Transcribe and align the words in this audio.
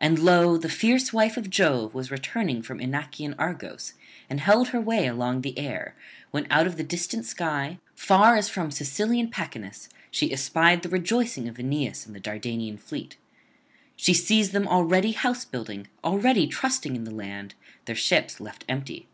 And 0.00 0.20
lo! 0.20 0.56
the 0.56 0.68
fierce 0.68 1.12
wife 1.12 1.36
of 1.36 1.50
Jove 1.50 1.92
was 1.92 2.12
returning 2.12 2.62
from 2.62 2.78
Inachian 2.78 3.34
Argos, 3.36 3.94
and 4.28 4.38
held 4.38 4.68
her 4.68 4.80
way 4.80 5.08
along 5.08 5.40
the 5.40 5.58
air, 5.58 5.96
when 6.30 6.46
out 6.52 6.68
of 6.68 6.76
the 6.76 6.84
distant 6.84 7.24
sky, 7.26 7.80
far 7.96 8.36
as 8.36 8.48
from 8.48 8.70
Sicilian 8.70 9.28
Pachynus, 9.28 9.88
she 10.12 10.32
espied 10.32 10.82
the 10.82 10.88
rejoicing 10.88 11.48
of 11.48 11.58
Aeneas 11.58 12.06
and 12.06 12.14
the 12.14 12.20
Dardanian 12.20 12.78
fleet. 12.78 13.16
She 13.96 14.14
sees 14.14 14.52
them 14.52 14.68
already 14.68 15.10
house 15.10 15.44
building, 15.44 15.88
already 16.04 16.46
trusting 16.46 16.94
in 16.94 17.02
the 17.02 17.10
land, 17.10 17.54
their 17.86 17.96
ships 17.96 18.38
left 18.38 18.64
empty. 18.68 19.08